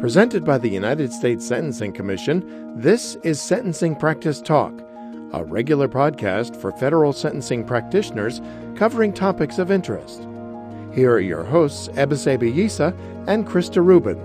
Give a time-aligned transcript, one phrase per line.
[0.00, 4.82] Presented by the United States Sentencing Commission, this is Sentencing Practice Talk,
[5.32, 8.42] a regular podcast for federal sentencing practitioners
[8.76, 10.28] covering topics of interest.
[10.92, 12.94] Here are your hosts, Ebise Bayisa
[13.26, 14.18] and Krista Rubin.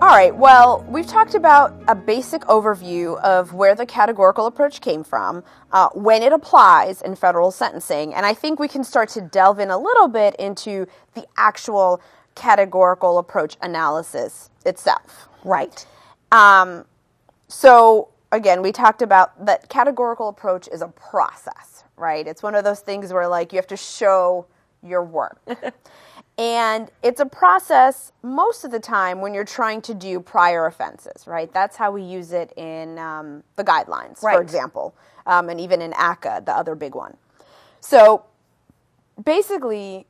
[0.00, 5.02] All right, well, we've talked about a basic overview of where the categorical approach came
[5.02, 5.42] from,
[5.72, 9.58] uh, when it applies in federal sentencing, and I think we can start to delve
[9.58, 12.00] in a little bit into the actual
[12.36, 15.28] categorical approach analysis itself.
[15.44, 15.84] Right.
[16.30, 16.84] Um,
[17.48, 22.26] so, again, we talked about that categorical approach is a process, right?
[22.26, 24.46] It's one of those things where, like, you have to show
[24.82, 25.40] your work.
[26.38, 31.26] and it's a process most of the time when you're trying to do prior offenses,
[31.26, 31.52] right?
[31.52, 34.36] That's how we use it in um, the guidelines, Right.
[34.36, 34.94] for example,
[35.26, 37.16] um, and even in ACCA, the other big one.
[37.80, 38.24] So,
[39.22, 40.06] basically,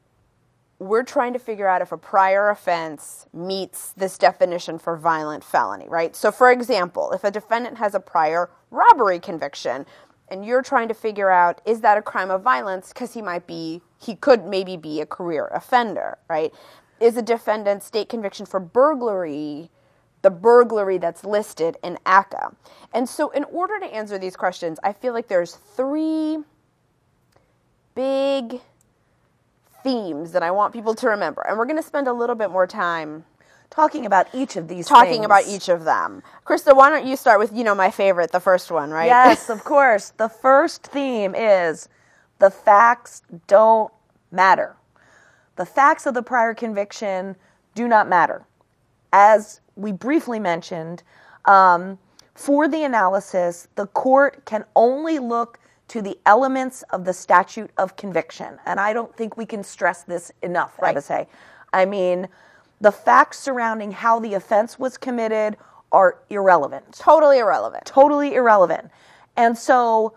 [0.79, 5.89] we're trying to figure out if a prior offense meets this definition for violent felony,
[5.89, 6.15] right?
[6.15, 9.87] So, for example, if a defendant has a prior robbery conviction
[10.29, 13.47] and you're trying to figure out is that a crime of violence because he might
[13.47, 16.53] be, he could maybe be a career offender, right?
[17.01, 19.71] Is a defendant's state conviction for burglary
[20.21, 22.55] the burglary that's listed in ACCA?
[22.93, 26.39] And so, in order to answer these questions, I feel like there's three
[27.95, 28.61] big
[29.89, 31.43] themes that I want people to remember.
[31.49, 33.25] And we're going to spend a little bit more time
[33.71, 35.27] Talking about each of these talking things.
[35.27, 36.23] about each of them.
[36.47, 39.07] Krista, why don't you start with, you know, my favorite, the first one, right?
[39.07, 40.11] Yes, of course.
[40.17, 41.89] The first theme is
[42.39, 43.93] the facts don't
[44.33, 44.75] matter.
[45.57, 47.37] The facts of the prior conviction
[47.75, 48.47] do not matter.
[49.13, 51.03] As we briefly mentioned,
[51.45, 51.99] um,
[52.35, 55.59] for the analysis, the court can only look
[55.89, 58.59] to the elements of the statute of conviction.
[58.67, 60.97] And I don't think we can stress this enough, Right.
[60.97, 61.27] Ebise.
[61.73, 62.29] I mean,
[62.81, 65.57] the facts surrounding how the offense was committed
[65.91, 67.85] are irrelevant Totally irrelevant.
[67.87, 68.91] totally irrelevant.
[69.37, 70.13] And so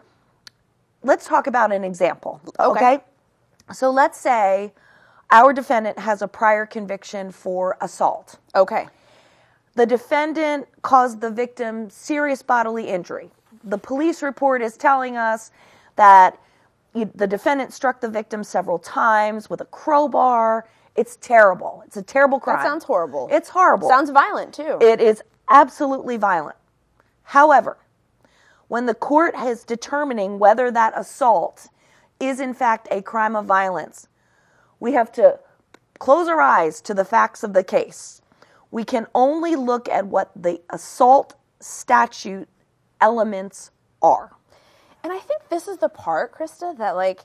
[1.04, 2.42] let's talk about an example.
[2.60, 2.96] Okay.
[2.96, 3.04] Okay.
[3.74, 4.74] So let's say
[5.32, 8.38] our defendant has a prior conviction for assault.
[8.54, 8.88] Okay.
[9.76, 13.32] The defendant caused the victim serious bodily injury.
[13.64, 15.52] The police report is telling us
[15.96, 16.40] that
[16.94, 20.68] the defendant struck the victim several times with a crowbar.
[20.96, 21.84] It's terrible.
[21.86, 22.58] It's a terrible crime.
[22.58, 23.30] That sounds horrible.
[23.32, 23.88] It's horrible.
[23.88, 24.78] Sounds violent, too.
[24.82, 26.58] It is absolutely violent.
[27.24, 27.78] However,
[28.68, 31.70] when the court is determining whether that assault
[32.20, 34.08] is in fact a crime of violence,
[34.80, 35.40] we have to
[36.00, 38.22] close our eyes to the facts of the case.
[38.70, 42.48] We can only look at what the assault statute
[43.02, 44.32] elements are.
[45.04, 47.22] And I think this is the part, Krista, that like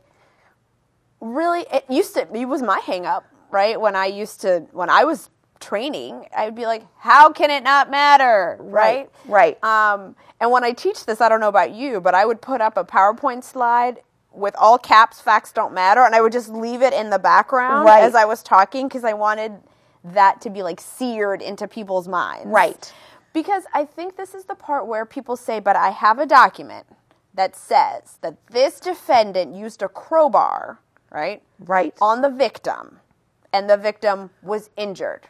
[1.20, 3.80] really it used to it was my hang up, right?
[3.80, 7.90] When I used to when I was training, I'd be like, how can it not
[7.90, 8.56] matter?
[8.60, 9.10] Right?
[9.26, 9.62] Right.
[9.64, 12.60] Um, and when I teach this, I don't know about you, but I would put
[12.60, 14.00] up a PowerPoint slide
[14.32, 17.86] with all caps, facts don't matter, and I would just leave it in the background
[17.86, 18.02] Right.
[18.02, 19.52] as I was talking because I wanted
[20.04, 22.46] that to be like seared into people's minds.
[22.46, 22.92] Right.
[23.36, 26.86] Because I think this is the part where people say, but I have a document
[27.34, 30.80] that says that this defendant used a crowbar,
[31.10, 31.42] right?
[31.58, 31.92] Right.
[32.00, 32.98] On the victim,
[33.52, 35.28] and the victim was injured.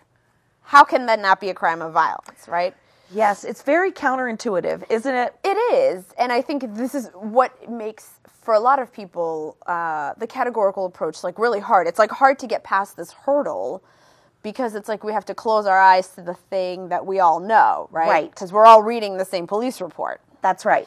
[0.62, 2.76] How can that not be a crime of violence, right?
[3.12, 5.34] Yes, it's very counterintuitive, isn't it?
[5.42, 10.12] It is, and I think this is what makes for a lot of people uh,
[10.16, 11.88] the categorical approach like really hard.
[11.88, 13.82] It's like hard to get past this hurdle
[14.46, 17.40] because it's like we have to close our eyes to the thing that we all
[17.40, 18.08] know, right?
[18.08, 18.30] Right.
[18.30, 20.20] Because we're all reading the same police report.
[20.40, 20.86] That's right.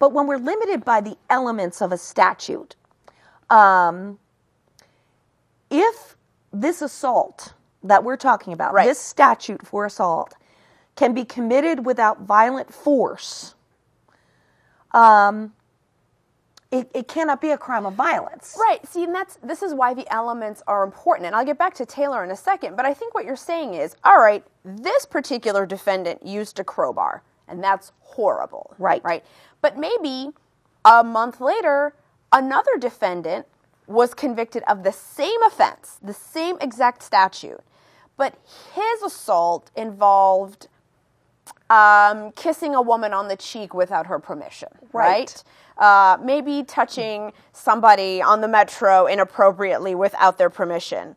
[0.00, 2.74] But when we're limited by the elements of a statute,
[3.48, 4.18] um,
[5.70, 6.16] if
[6.52, 7.52] this assault
[7.84, 8.86] that we're talking about, Right.
[8.88, 10.34] this statute for assault,
[10.96, 13.54] can be committed without violent force,
[14.90, 15.52] um,
[16.70, 18.56] it, it cannot be a crime of violence.
[18.58, 18.86] Right.
[18.86, 21.26] See, and that's this is why the elements are important.
[21.26, 23.74] And I'll get back to Taylor in a second, but I think what you're saying
[23.74, 28.74] is, all right, this particular defendant used a crowbar, and that's horrible.
[28.78, 29.02] Right.
[29.02, 29.24] Right.
[29.62, 30.30] But maybe
[30.84, 31.94] a month later,
[32.32, 33.46] another defendant
[33.86, 37.60] was convicted of the same offense, the same exact statute,
[38.16, 38.34] but
[38.74, 40.68] his assault involved
[41.70, 45.10] um, kissing a woman on the cheek without her permission, right?
[45.18, 45.44] Right.
[45.78, 51.16] Uh, maybe touching somebody on the metro inappropriately without their permission.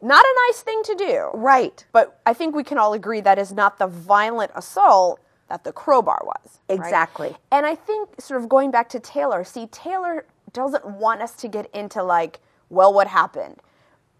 [0.00, 1.30] Not a nice thing to do.
[1.34, 1.84] Right.
[1.92, 5.72] But I think we can all agree that is not the violent assault that the
[5.72, 6.60] crowbar was.
[6.68, 6.78] right?
[6.78, 7.36] Exactly.
[7.50, 11.48] And I think, sort of going back to Taylor, see, Taylor doesn't want us to
[11.48, 13.56] get into like, well, what happened?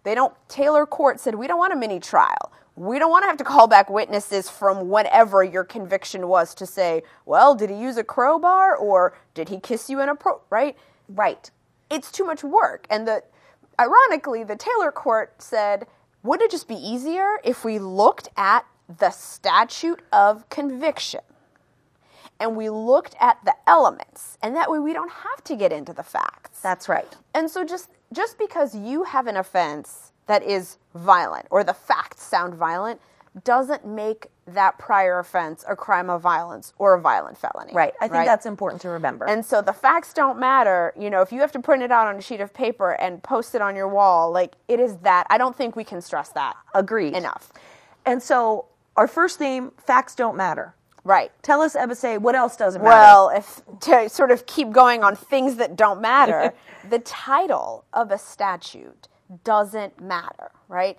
[0.04, 2.52] They don't, Taylor court said, we don't want a mini trial.
[2.76, 6.66] We don't want to have to call back witnesses from whatever your conviction was to
[6.66, 10.40] say, well, did he use a crowbar or did he kiss you in a pro,
[10.50, 10.76] right?
[11.08, 11.50] Right.
[11.90, 12.86] It's too much work.
[12.88, 13.22] And the
[13.78, 15.86] ironically, the Taylor court said,
[16.22, 18.64] would it just be easier if we looked at
[18.98, 21.20] the statute of conviction
[22.40, 25.92] and we looked at the elements and that way we don't have to get into
[25.92, 26.60] the facts.
[26.60, 27.16] That's right.
[27.34, 32.22] And so just just because you have an offense that is violent or the facts
[32.22, 32.98] sound violent
[33.44, 37.72] doesn't make that prior offense a crime of violence or a violent felony.
[37.74, 37.92] Right.
[38.00, 39.28] I think that's important to remember.
[39.28, 40.94] And so the facts don't matter.
[40.98, 43.22] You know, if you have to print it out on a sheet of paper and
[43.22, 45.26] post it on your wall, like it is that.
[45.28, 46.56] I don't think we can stress that.
[46.74, 47.14] Agreed.
[47.14, 47.52] Enough.
[48.06, 50.74] And so our first theme, facts don't matter.
[51.04, 51.30] Right.
[51.42, 52.90] Tell us, Ebise, what else doesn't matter?
[52.90, 56.54] Well, if to sort of keep going on things that don't matter,
[56.88, 59.08] the title of a statute
[59.44, 60.98] doesn't matter, right?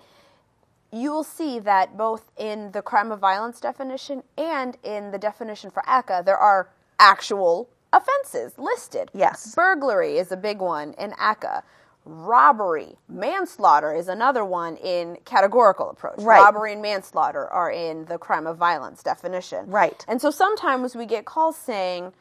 [0.91, 5.71] You will see that both in the crime of violence definition and in the definition
[5.71, 6.69] for ACCA, there are
[6.99, 9.09] actual offenses listed.
[9.13, 9.55] Yes.
[9.55, 11.63] Burglary is a big one in ACCA.
[12.05, 16.19] Robbery, manslaughter is another one in categorical approach.
[16.19, 16.41] Right.
[16.41, 19.67] Robbery and manslaughter are in the crime of violence definition.
[19.67, 20.03] Right.
[20.07, 22.11] And so sometimes we get calls saying,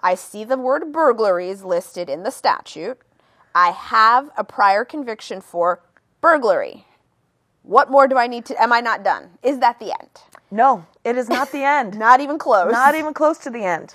[0.00, 2.98] I see the word burglaries listed in the statute.
[3.54, 5.82] I have a prior conviction for
[6.20, 6.86] burglary.
[7.62, 8.62] What more do I need to?
[8.62, 9.30] Am I not done?
[9.42, 10.10] Is that the end?
[10.50, 11.98] No, it is not the end.
[11.98, 12.72] Not even close.
[12.72, 13.94] Not even close to the end.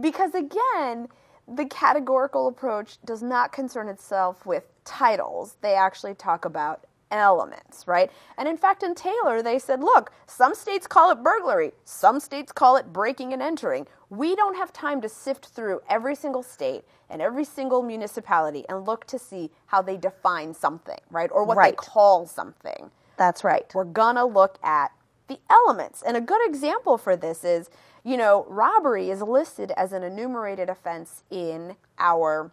[0.00, 1.08] because again,
[1.48, 5.56] the categorical approach does not concern itself with titles.
[5.62, 8.10] They actually talk about elements, right?
[8.38, 12.52] And in fact, in Taylor, they said, look, some states call it burglary, some states
[12.52, 13.86] call it breaking and entering.
[14.10, 18.86] We don't have time to sift through every single state and every single municipality and
[18.86, 21.30] look to see how they define something, right?
[21.32, 21.72] Or what Right.
[21.72, 23.70] they call something That's right.
[23.74, 24.92] we're gonna look at
[25.28, 26.02] the elements.
[26.02, 27.70] And a good example for this is,
[28.04, 32.52] you know, robbery is listed as an enumerated offense in our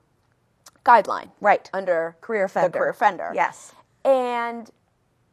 [0.86, 1.32] guideline.
[1.42, 1.70] Right.
[1.74, 2.80] Under Career offender.
[2.80, 3.32] career offender.
[3.36, 3.74] Yes.
[4.06, 4.70] And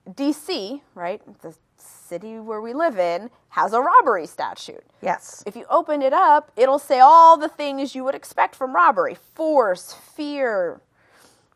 [0.08, 4.84] DC, right, the city where we live in, has a robbery statute.
[5.02, 5.42] Yes.
[5.46, 9.14] If you open it up, it'll say all the things you would expect from robbery
[9.14, 10.80] force, fear,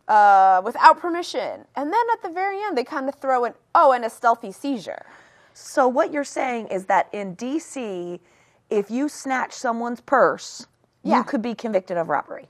[0.09, 1.65] uh, without permission.
[1.77, 4.53] And then at the very end, they kind of throw in, oh, and a stealthy
[4.53, 5.07] seizure.
[5.53, 8.19] So what you're saying is that in DC,
[8.71, 10.67] if you snatch someone's purse,
[11.03, 11.19] Yeah.
[11.19, 12.49] you could be convicted of robbery.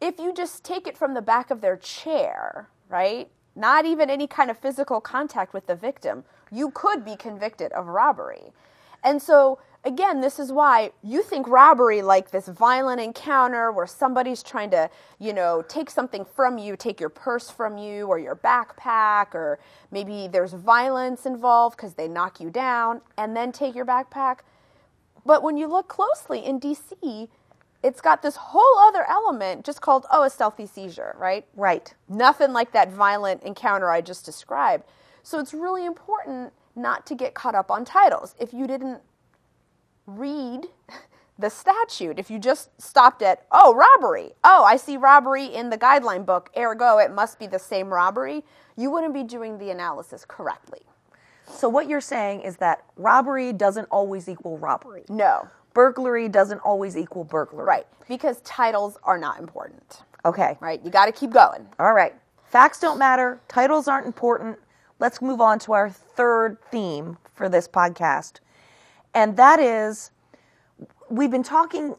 [0.00, 3.28] If you just take it from the back of their chair, right,
[3.60, 7.86] not even any kind of physical contact with the victim, you could be convicted of
[7.86, 8.52] robbery.
[9.04, 14.42] And so, again, this is why you think robbery like this violent encounter where somebody's
[14.42, 18.36] trying to, you know, take something from you, take your purse from you or your
[18.36, 19.58] backpack, or
[19.90, 24.38] maybe there's violence involved because they knock you down and then take your backpack.
[25.24, 27.28] But when you look closely in DC,
[27.82, 31.46] it's got this whole other element just called, oh, a stealthy seizure, right?
[31.54, 31.92] Right.
[32.08, 34.84] Nothing like that violent encounter I just described.
[35.22, 38.34] So it's really important not to get caught up on titles.
[38.38, 39.00] If you didn't
[40.06, 40.66] read
[41.38, 45.78] the statute, if you just stopped at, oh, robbery, oh, I see robbery in the
[45.78, 48.44] guideline book, ergo, it must be the same robbery,
[48.76, 50.80] you wouldn't be doing the analysis correctly.
[51.46, 55.04] So what you're saying is that robbery doesn't always equal robbery.
[55.08, 57.64] No, Burglary doesn't always equal burglary.
[57.64, 60.56] right, because titles are not important, Okay.
[60.60, 60.80] right?
[60.84, 61.66] You got to keep going.
[61.78, 62.14] All right.
[62.44, 63.40] Facts don't matter.
[63.48, 64.58] Titles aren't important.
[64.98, 68.40] Let's move on to our third theme for this podcast.
[69.14, 70.10] And that is
[71.08, 71.94] we've been talking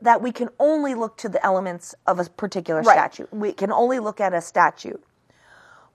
[0.00, 2.94] that we can only look to the elements of a particular Right.
[2.94, 3.32] statute.
[3.32, 5.02] We can only look at a statute.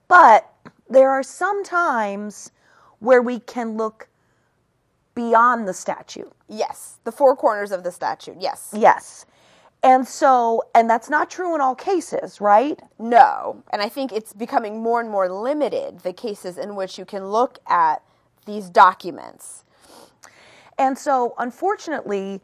[0.07, 0.49] But
[0.89, 2.51] there are some times
[2.99, 4.07] where we can look
[5.17, 6.31] beyond the statute.
[6.47, 8.69] Yes, the four corners of the statute, yes.
[8.71, 9.25] Yes.
[9.81, 12.79] And so, and that's not true in all cases, right?
[12.99, 17.05] No, and I think it's becoming more and more limited the cases in which you
[17.05, 18.03] can look at
[18.45, 19.63] these documents.
[20.77, 22.41] And so, unfortunately,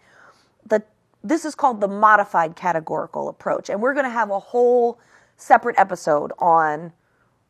[0.65, 0.81] the
[1.23, 4.99] this is called the modified categorical approach, and we're going to have a whole
[5.37, 6.91] separate episode on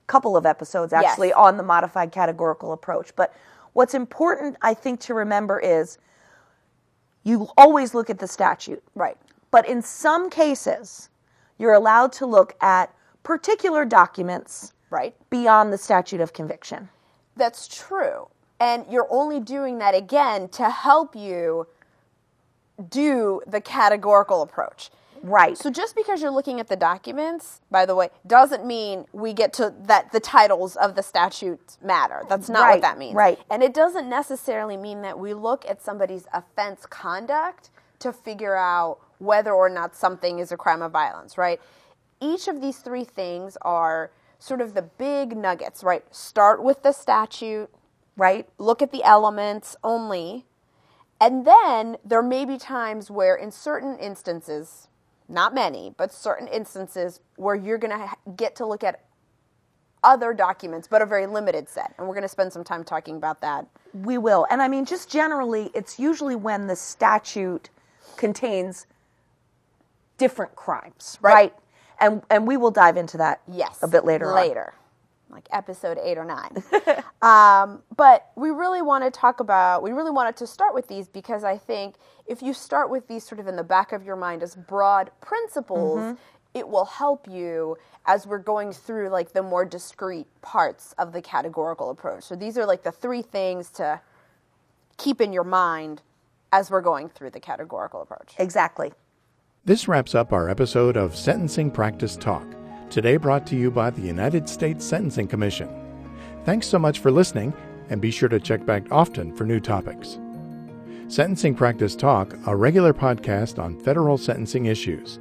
[0.08, 1.38] couple of episodes actually Yes.
[1.38, 3.16] on the modified categorical approach.
[3.16, 3.34] But
[3.74, 5.98] what's important, I think, to remember is
[7.24, 8.84] you always look at the statute.
[8.96, 9.18] Right.
[9.52, 11.10] But in some cases,
[11.58, 15.16] you're allowed to look at particular documents Right.
[15.30, 16.90] beyond the statute of conviction.
[17.36, 18.28] That's true.
[18.60, 21.68] And you're only doing that again to help you
[22.90, 24.90] do the categorical approach.
[25.24, 25.58] Right.
[25.58, 29.54] So just because you're looking at the documents, by the way, doesn't mean we get
[29.54, 32.24] to that the titles of the statutes matter.
[32.30, 33.16] That's not Right, what that means.
[33.16, 33.40] right.
[33.50, 39.00] And it doesn't necessarily mean that we look at somebody's offense conduct to figure out
[39.20, 41.62] whether or not something is a crime of violence, right?
[42.20, 46.04] Each of these three things are sort of the big nuggets, right?
[46.14, 47.70] Start with the statute,
[48.18, 48.50] right?
[48.58, 50.46] look at the elements only.
[51.22, 54.90] And then there may be times where, in certain instances,
[55.28, 59.04] not many, but certain instances where you're going to get to look at
[60.04, 61.94] other documents, but a very limited set.
[61.98, 63.66] And we're going to spend some time talking about that.
[63.94, 64.46] We will.
[64.50, 67.70] And I mean, just generally, it's usually when the statute
[68.18, 68.86] contains
[70.18, 71.34] different crimes, Right.
[71.34, 71.54] right?
[72.00, 73.80] And and we will dive into that Yes.
[73.82, 74.36] a bit later on.
[74.36, 74.74] Later.
[75.30, 76.64] Like episode eight or nine.
[77.22, 81.08] um, but we really want to talk about, we really wanted to start with these
[81.08, 81.96] because I think
[82.28, 85.10] if you start with these sort of in the back of your mind as broad
[85.22, 86.14] principles, Mm-hmm.
[86.54, 91.22] it will help you as we're going through like the more discrete parts of the
[91.22, 92.24] categorical approach.
[92.24, 94.02] So these are like the three things to
[94.98, 96.02] keep in your mind
[96.52, 98.36] as we're going through the categorical approach.
[98.38, 98.92] Exactly.
[99.66, 102.46] This wraps up our episode of Sentencing Practice Talk,
[102.94, 105.68] today brought to you by the United States Sentencing Commission.
[106.46, 107.52] Thanks so much for listening,
[107.90, 110.20] and be sure to check back often for new topics.
[111.08, 115.18] Sentencing Practice Talk, a regular podcast on federal sentencing issues.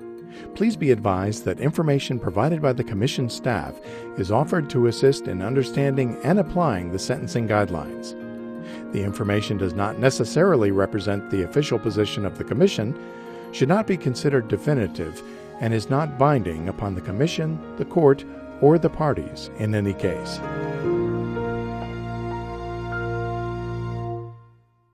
[0.55, 3.81] Please be advised that information provided by the Commission staff
[4.19, 8.13] is offered to assist in understanding and applying the sentencing guidelines.
[8.93, 12.95] The information does not necessarily represent the official position of the Commission,
[13.53, 15.23] should not be considered definitive,
[15.63, 18.25] and is not binding upon the Commission, the Court,
[18.61, 20.39] or the parties in any case.